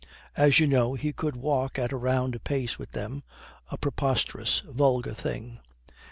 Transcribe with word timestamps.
As 0.35 0.59
you 0.59 0.65
know, 0.65 0.95
he 0.95 1.13
could 1.13 1.35
walk 1.35 1.77
at 1.77 1.91
a 1.91 1.95
round 1.95 2.43
pace 2.43 2.79
with 2.79 2.93
them 2.93 3.21
a 3.69 3.77
preposterous, 3.77 4.61
vulgar 4.65 5.13
thing. 5.13 5.59